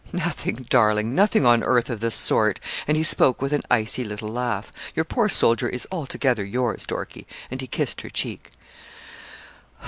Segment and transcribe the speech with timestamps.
[0.11, 4.29] 'Nothing, darling nothing on earth of the sort;' and he spoke with an icy little
[4.29, 4.71] laugh.
[4.95, 8.49] 'Your poor soldier is altogether yours, Dorkie,' and he kissed her cheek.